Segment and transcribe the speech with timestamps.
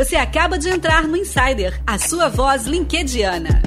[0.00, 3.60] Você acaba de entrar no Insider, a sua voz linkediana.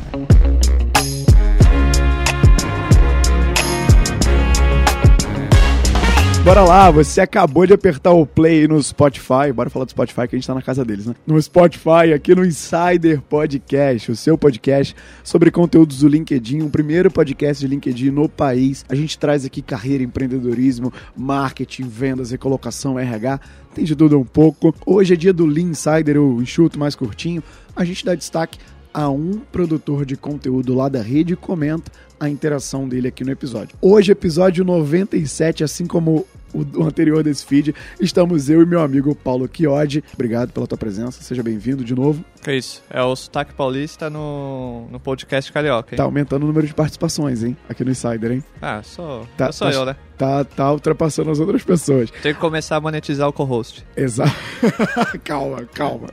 [6.44, 9.54] Bora lá, você acabou de apertar o play no Spotify.
[9.56, 11.16] Bora falar do Spotify que a gente tá na casa deles, né?
[11.26, 14.94] No Spotify, aqui no Insider Podcast, o seu podcast
[15.24, 18.84] sobre conteúdos do LinkedIn, o primeiro podcast de LinkedIn no país.
[18.90, 23.40] A gente traz aqui carreira, empreendedorismo, marketing, vendas, recolocação, RH.
[23.74, 24.76] Tem de tudo um pouco.
[24.86, 27.42] Hoje é dia do Lean Insider, o enxuto mais curtinho.
[27.74, 28.60] A gente dá destaque
[28.94, 33.76] a um produtor de conteúdo lá da rede comenta a interação dele aqui no episódio.
[33.82, 39.50] Hoje, episódio 97, assim como o anterior desse feed, estamos eu e meu amigo Paulo
[39.52, 40.04] Chiodi.
[40.14, 42.24] Obrigado pela tua presença, seja bem-vindo de novo.
[42.44, 45.98] Que isso, é o sotaque paulista no, no podcast carioca, hein?
[45.98, 47.56] Tá aumentando o número de participações, hein?
[47.70, 48.44] Aqui no Insider, hein?
[48.62, 49.96] Ah, sou, tá, sou tá, eu, né?
[50.18, 52.12] Tá, tá ultrapassando as outras pessoas.
[52.22, 53.86] Tem que começar a monetizar o co-host.
[53.96, 54.34] Exato.
[55.24, 56.08] calma, calma.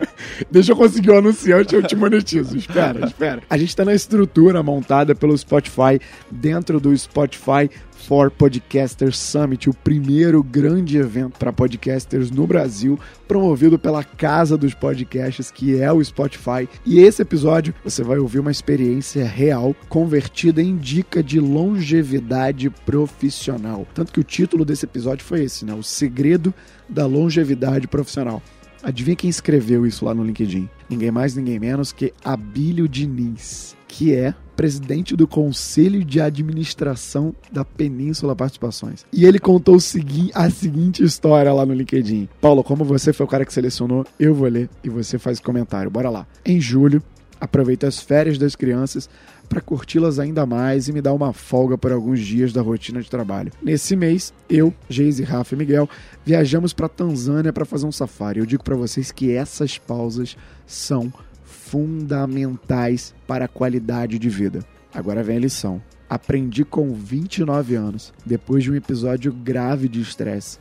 [0.51, 2.57] Deixa eu conseguir o um anunciante e eu te monetizo.
[2.57, 3.42] espera, espera.
[3.51, 7.69] A gente tá na estrutura montada pelo Spotify, dentro do Spotify
[8.06, 12.98] for Podcasters Summit, o primeiro grande evento para podcasters no Brasil,
[13.29, 16.69] promovido pela Casa dos Podcasts, que é o Spotify.
[16.84, 23.87] E esse episódio você vai ouvir uma experiência real convertida em dica de longevidade profissional.
[23.95, 25.75] Tanto que o título desse episódio foi esse, né?
[25.75, 26.53] O segredo
[26.89, 28.42] da longevidade profissional.
[28.83, 30.69] Adivinha quem escreveu isso lá no LinkedIn?
[30.89, 37.64] Ninguém mais, ninguém menos que Abílio Diniz, que é presidente do Conselho de Administração da
[37.64, 39.06] Península Participações.
[39.12, 42.28] E ele contou segui a seguinte história lá no LinkedIn.
[42.41, 45.91] Paulo, como você foi o cara que selecionou, eu vou ler e você faz comentário.
[45.91, 46.27] Bora lá.
[46.45, 47.03] Em julho,
[47.41, 49.08] aproveito as férias das crianças
[49.51, 53.11] para curti-las ainda mais e me dar uma folga por alguns dias da rotina de
[53.11, 53.53] trabalho.
[53.61, 55.89] Nesse mês, eu, Geise, Rafa e Miguel
[56.25, 58.39] viajamos para Tanzânia para fazer um safari.
[58.39, 60.37] Eu digo para vocês que essas pausas
[60.69, 61.12] são
[61.45, 64.64] fundamentais para a qualidade de vida.
[64.95, 65.83] Agora vem a lição.
[66.08, 70.58] Aprendi com 29 anos, depois de um episódio grave de estresse,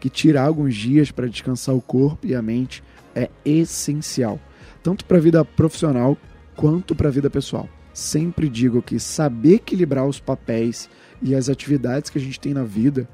[0.00, 2.82] que tirar alguns dias para descansar o corpo e a mente
[3.14, 4.40] é essencial,
[4.82, 6.16] tanto para a vida profissional
[6.56, 7.68] quanto para a vida pessoal.
[7.92, 10.88] Sempre digo que saber equilibrar os papéis
[11.20, 13.08] e as atividades que a gente tem na vida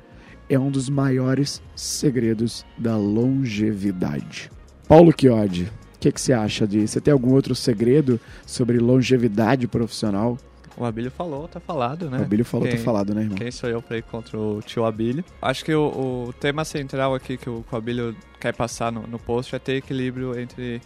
[0.48, 4.50] é um dos maiores segredos da longevidade.
[4.86, 6.94] Paulo Chiodi, o que, que você acha disso?
[6.94, 10.38] Você tem algum outro segredo sobre longevidade profissional?
[10.76, 12.18] O Abílio falou, tá falado, né?
[12.18, 13.36] O Abílio falou, tá quem, tá falado, né, irmão?
[13.36, 15.24] Quem sou eu pra ir contra o tio Abílio?
[15.42, 19.02] Acho que o, o tema central aqui que o, que o Abílio quer passar no,
[19.02, 20.80] no post é ter equilíbrio entre,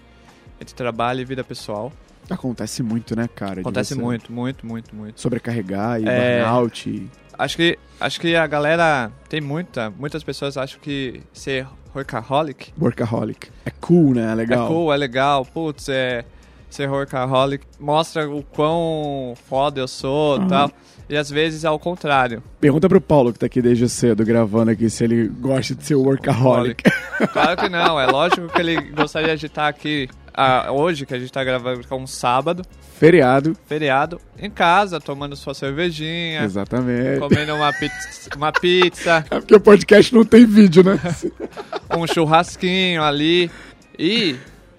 [0.59, 1.93] entre trabalho e vida pessoal.
[2.31, 3.61] Acontece muito, né, cara?
[3.61, 5.21] Acontece muito, muito, muito, muito.
[5.21, 6.43] Sobrecarregar e é...
[6.43, 6.89] burnout.
[6.89, 7.11] E...
[7.39, 12.73] Acho que, acho que a galera tem muita, muitas pessoas acham que ser workaholic.
[12.81, 13.51] Workaholic.
[13.65, 14.33] É cool, né?
[14.33, 14.65] É legal.
[14.65, 15.45] É cool, é legal.
[15.45, 16.25] Putz, é.
[16.71, 20.49] Ser workaholic mostra o quão foda eu sou e uhum.
[20.49, 20.71] tal.
[21.07, 22.43] E às vezes é ao contrário.
[22.59, 25.97] Pergunta pro Paulo, que tá aqui desde cedo gravando aqui, se ele gosta de ser
[25.97, 26.83] workaholic.
[27.31, 28.01] Claro que não.
[28.01, 31.87] É lógico que ele gostaria de estar aqui ah, hoje, que a gente tá gravando
[31.87, 32.65] com é um sábado.
[32.95, 33.57] Feriado.
[33.67, 34.21] Feriado.
[34.39, 36.43] Em casa, tomando sua cervejinha.
[36.43, 37.21] Exatamente.
[37.21, 38.31] Comendo uma pizza.
[38.35, 40.99] Uma pizza é porque o podcast não tem vídeo, né?
[41.97, 43.51] um churrasquinho ali.
[43.99, 44.37] E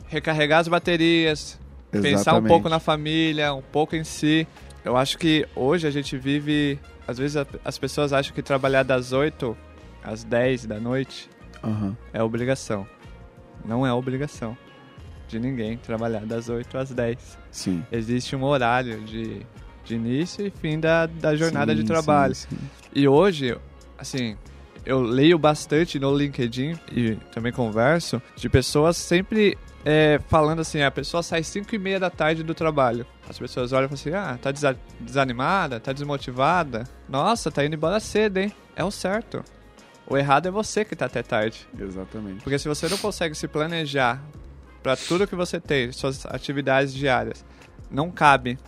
[0.08, 1.60] recarregar as baterias.
[1.92, 2.18] Exatamente.
[2.18, 4.48] Pensar um pouco na família, um pouco em si.
[4.84, 6.80] Eu acho que hoje a gente vive.
[7.08, 9.56] Às vezes as pessoas acham que trabalhar das 8
[10.04, 11.30] às 10 da noite
[11.62, 11.96] uhum.
[12.12, 12.88] é obrigação.
[13.66, 14.58] Não é obrigação
[15.34, 17.38] de ninguém trabalhar das 8 às 10.
[17.52, 17.84] Sim.
[17.92, 19.42] Existe um horário de,
[19.84, 22.36] de início e fim da, da jornada sim, de trabalho.
[22.36, 22.58] Sim, sim.
[22.94, 23.58] E hoje,
[23.98, 24.38] assim,
[24.86, 30.92] eu leio bastante no LinkedIn e também converso de pessoas sempre é, falando assim, a
[30.92, 33.06] pessoa sai 5 e meia da tarde do trabalho.
[33.28, 36.88] As pessoas olham e falam assim, ah, tá desanimada, tá desmotivada.
[37.10, 38.54] Nossa, tá indo embora cedo, hein?
[38.76, 39.44] É o certo.
[40.06, 41.68] O errado é você que tá até tarde.
[41.80, 42.44] Exatamente.
[42.44, 44.22] Porque se você não consegue se planejar
[44.84, 47.44] para tudo que você tem, suas atividades diárias,
[47.90, 48.60] não cabe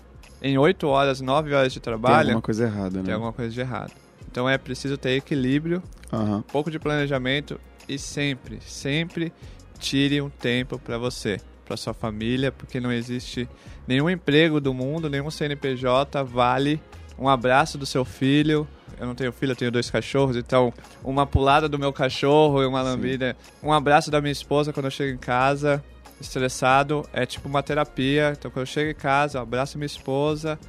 [0.42, 2.28] em 8 horas, 9 horas de trabalho.
[2.28, 3.04] Tem alguma coisa errada, né?
[3.04, 3.92] Tem alguma coisa de errado.
[4.32, 6.38] Então é preciso ter equilíbrio, uhum.
[6.38, 9.32] um pouco de planejamento e sempre, sempre
[9.78, 13.48] tire um tempo para você, para sua família, porque não existe
[13.88, 16.82] nenhum emprego do mundo, nenhum CNPJ vale
[17.18, 18.68] um abraço do seu filho.
[19.00, 20.74] Eu não tenho filho, eu tenho dois cachorros, então
[21.04, 24.92] uma pulada do meu cachorro e uma lambida, um abraço da minha esposa quando eu
[24.92, 25.84] chego em casa,
[26.20, 28.34] estressado, é tipo uma terapia.
[28.38, 30.60] Então quando eu chego em casa, abraço minha esposa,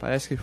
[0.00, 0.42] parece que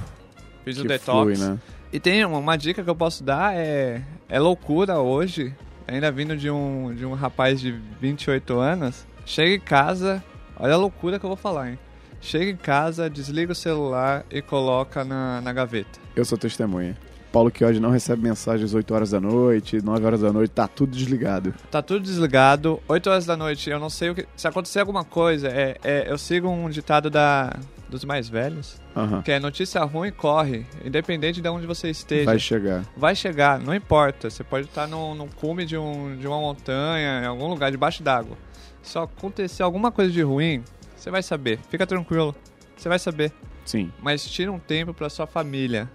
[0.63, 1.37] fiz o detox.
[1.37, 1.59] Flui, né?
[1.91, 5.53] E tem uma, uma, dica que eu posso dar, é, é loucura hoje,
[5.85, 10.23] ainda vindo de um, de um rapaz de 28 anos, Chega em casa,
[10.57, 11.79] olha a loucura que eu vou falar, hein?
[12.19, 15.99] Chega em casa, desliga o celular e coloca na, na gaveta.
[16.15, 16.97] Eu sou testemunha.
[17.31, 20.67] Paulo que hoje não recebe mensagens 8 horas da noite, 9 horas da noite, tá
[20.67, 21.53] tudo desligado.
[21.69, 22.81] Tá tudo desligado.
[22.87, 24.27] 8 horas da noite, eu não sei o que.
[24.35, 27.55] Se acontecer alguma coisa, é, é eu sigo um ditado da,
[27.89, 29.21] dos mais velhos, Aham.
[29.21, 32.25] que é notícia ruim corre, independente de onde você esteja.
[32.25, 32.85] Vai chegar.
[32.97, 34.29] Vai chegar, não importa.
[34.29, 38.03] Você pode estar no, no cume de, um, de uma montanha, em algum lugar debaixo
[38.03, 38.37] d'água.
[38.81, 40.63] Se acontecer alguma coisa de ruim,
[40.97, 41.59] você vai saber.
[41.69, 42.35] Fica tranquilo.
[42.75, 43.31] Você vai saber.
[43.63, 43.91] Sim.
[44.01, 45.89] Mas tira um tempo pra sua família.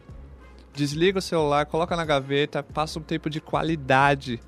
[0.76, 4.38] Desliga o celular, coloca na gaveta, passa um tempo de qualidade.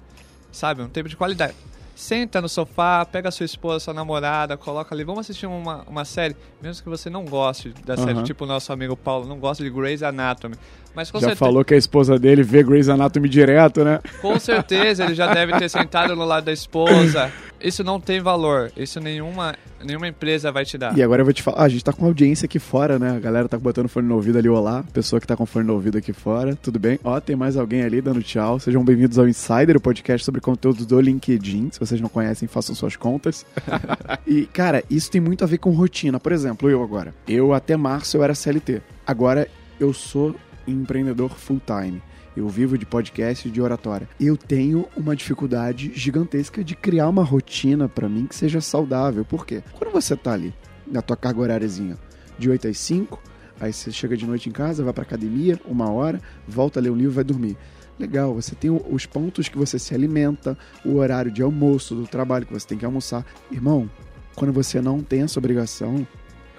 [0.52, 0.82] Sabe?
[0.82, 1.54] Um tempo de qualidade.
[1.96, 5.02] Senta no sofá, pega sua esposa, sua namorada, coloca ali.
[5.02, 8.22] Vamos assistir uma, uma série, mesmo que você não goste da série, Aham.
[8.22, 10.54] tipo o nosso amigo Paulo, não gosta de Grey's Anatomy.
[10.94, 11.38] Mas com Já certeza.
[11.44, 13.98] falou que a esposa dele vê Grey's Anatomy direto, né?
[14.20, 17.32] Com certeza, ele já deve ter sentado no lado da esposa.
[17.60, 18.70] Isso não tem valor.
[18.76, 20.96] Isso nenhuma, nenhuma empresa vai te dar.
[20.96, 23.10] E agora eu vou te falar, ah, a gente tá com audiência aqui fora, né?
[23.16, 24.84] A galera tá botando fone no ouvido ali, olá.
[24.93, 26.99] Pessoa que tá com fone no ouvido aqui fora, tudo bem?
[27.02, 28.58] Ó, tem mais alguém ali dando tchau.
[28.60, 31.70] Sejam bem-vindos ao Insider, o podcast sobre conteúdo do LinkedIn.
[31.72, 33.44] Se vocês não conhecem, façam suas contas.
[34.26, 36.20] e, cara, isso tem muito a ver com rotina.
[36.20, 37.14] Por exemplo, eu agora.
[37.26, 38.82] Eu até março eu era CLT.
[39.06, 39.49] Agora
[39.81, 40.34] eu sou
[40.66, 42.02] empreendedor full time.
[42.38, 44.08] Eu vivo de podcast e de oratória.
[44.20, 49.25] Eu tenho uma dificuldade gigantesca de criar uma rotina pra mim que seja saudável.
[49.25, 49.61] Por quê?
[49.73, 50.55] Quando você tá ali
[50.87, 51.99] na tua carga horáriazinha
[52.38, 53.20] de 8 às 5,
[53.58, 56.90] aí você chega de noite em casa, vai pra academia, uma hora, volta a ler
[56.90, 57.56] um livro e vai dormir.
[57.99, 62.46] Legal, você tem os pontos que você se alimenta, o horário de almoço, do trabalho
[62.46, 63.26] que você tem que almoçar.
[63.50, 63.90] Irmão,
[64.37, 66.06] quando você não tem essa obrigação,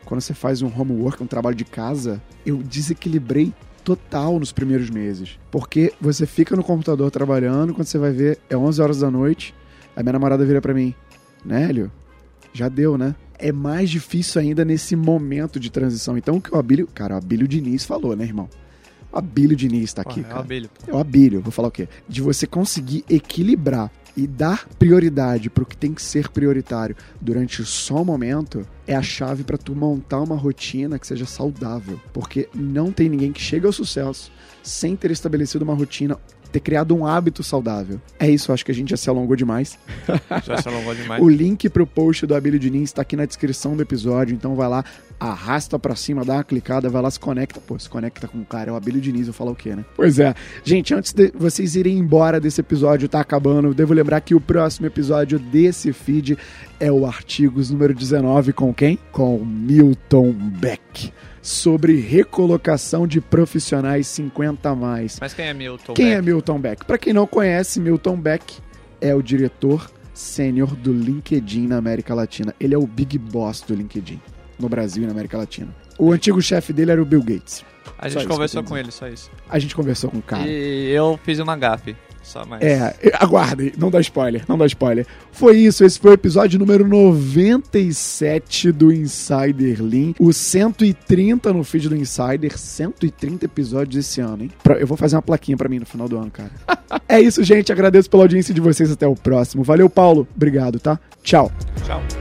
[0.03, 3.53] quando você faz um homework, um trabalho de casa, eu desequilibrei
[3.95, 5.39] total nos primeiros meses.
[5.49, 9.55] Porque você fica no computador trabalhando, quando você vai ver, é 11 horas da noite,
[9.95, 10.93] a minha namorada vira pra mim,
[11.43, 11.91] Nélio,
[12.53, 13.15] já deu, né?
[13.39, 16.17] É mais difícil ainda nesse momento de transição.
[16.17, 16.87] Então, o que o Abílio...
[16.93, 18.47] Cara, o Abílio Diniz falou, né, irmão?
[19.11, 20.39] O Abílio Diniz tá aqui, Porra, é o cara.
[20.41, 20.69] abelho.
[20.87, 21.87] É o Abílio, vou falar o quê?
[22.07, 28.01] De você conseguir equilibrar e dar prioridade pro que tem que ser prioritário durante só
[28.01, 31.99] o momento é a chave pra tu montar uma rotina que seja saudável.
[32.13, 34.31] Porque não tem ninguém que chegue ao sucesso
[34.63, 36.17] sem ter estabelecido uma rotina,
[36.51, 37.99] ter criado um hábito saudável.
[38.19, 39.77] É isso, acho que a gente já se alongou demais.
[40.45, 41.21] Já se alongou demais.
[41.23, 44.67] O link pro post do Abílio Diniz está aqui na descrição do episódio, então vai
[44.67, 44.83] lá,
[45.19, 47.59] arrasta pra cima, dá uma clicada, vai lá, se conecta.
[47.59, 49.83] Pô, se conecta com o cara, é o Abílio Diniz, eu falar o quê, né?
[49.95, 50.33] Pois é.
[50.63, 54.87] Gente, antes de vocês irem embora desse episódio, tá acabando, devo lembrar que o próximo
[54.87, 56.37] episódio desse feed
[56.79, 58.97] é o Artigos número 19 com quem?
[59.11, 61.11] Com Milton Beck.
[61.49, 65.17] Sobre recolocação de profissionais 50 a mais.
[65.19, 65.95] Mas quem é Milton?
[65.95, 66.25] Quem é Beck?
[66.25, 66.85] Milton Beck?
[66.85, 68.59] Para quem não conhece, Milton Beck
[69.01, 72.53] é o diretor sênior do LinkedIn na América Latina.
[72.59, 74.21] Ele é o big boss do LinkedIn
[74.59, 75.75] no Brasil e na América Latina.
[75.97, 77.65] O antigo chefe dele era o Bill Gates.
[77.97, 79.31] A gente conversou com ele, só isso.
[79.49, 80.47] A gente conversou com o cara.
[80.47, 81.97] E eu fiz uma gafe.
[82.29, 82.61] Só mais.
[82.61, 85.07] É, aguardem, não dá spoiler, não dá spoiler.
[85.31, 90.13] Foi isso, esse foi o episódio número 97 do Insider Lean.
[90.19, 94.51] O 130 no feed do Insider, 130 episódios esse ano, hein?
[94.79, 96.51] Eu vou fazer uma plaquinha pra mim no final do ano, cara.
[97.09, 99.63] é isso, gente, agradeço pela audiência de vocês, até o próximo.
[99.63, 100.99] Valeu, Paulo, obrigado, tá?
[101.23, 101.51] Tchau.
[101.83, 102.18] Tchau.